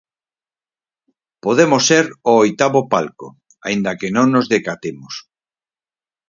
Podemos 1.43 1.81
ser 1.89 2.05
o 2.31 2.33
oitavo 2.43 2.81
palco, 2.93 3.27
aínda 3.65 3.97
que 3.99 4.09
non 4.15 4.27
nos 4.33 4.49
decatemos. 4.53 5.13